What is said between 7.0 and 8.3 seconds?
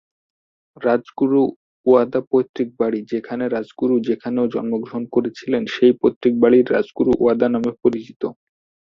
ওয়াদা নামে পরিচিত।